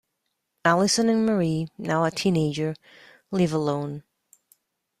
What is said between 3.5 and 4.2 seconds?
alone.